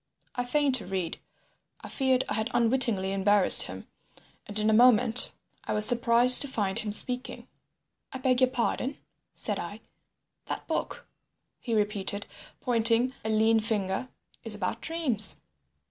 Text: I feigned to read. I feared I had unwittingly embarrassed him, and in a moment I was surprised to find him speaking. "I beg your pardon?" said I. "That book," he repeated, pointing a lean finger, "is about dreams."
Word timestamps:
I 0.35 0.45
feigned 0.45 0.73
to 0.77 0.87
read. 0.87 1.19
I 1.81 1.87
feared 1.87 2.23
I 2.27 2.33
had 2.33 2.49
unwittingly 2.55 3.13
embarrassed 3.13 3.61
him, 3.61 3.85
and 4.47 4.57
in 4.57 4.67
a 4.67 4.73
moment 4.73 5.31
I 5.65 5.73
was 5.73 5.85
surprised 5.85 6.41
to 6.41 6.47
find 6.47 6.79
him 6.79 6.91
speaking. 6.91 7.47
"I 8.11 8.17
beg 8.17 8.41
your 8.41 8.49
pardon?" 8.49 8.97
said 9.35 9.59
I. 9.59 9.79
"That 10.47 10.65
book," 10.65 11.07
he 11.59 11.75
repeated, 11.75 12.25
pointing 12.61 13.13
a 13.23 13.29
lean 13.29 13.59
finger, 13.59 14.09
"is 14.43 14.55
about 14.55 14.81
dreams." 14.81 15.35